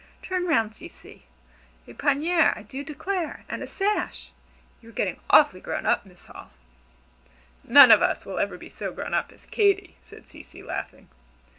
"Turn 0.23 0.47
round, 0.47 0.73
Cecy 0.73 1.25
a 1.87 1.93
panier, 1.93 2.53
I 2.55 2.63
do 2.63 2.83
declare 2.83 3.45
and 3.47 3.61
a 3.61 3.67
sash! 3.67 4.31
You 4.81 4.89
are 4.89 4.93
getting 4.93 5.19
awfully 5.29 5.61
grown 5.61 5.85
up, 5.85 6.07
Miss 6.07 6.25
Hall." 6.25 6.49
"None 7.63 7.91
of 7.91 8.01
us 8.01 8.25
will 8.25 8.39
ever 8.39 8.57
be 8.57 8.67
so 8.67 8.91
'grown 8.91 9.13
up' 9.13 9.31
as 9.31 9.45
Katy," 9.45 9.97
said 10.03 10.27
Cecy, 10.27 10.63
laughing. 10.63 11.07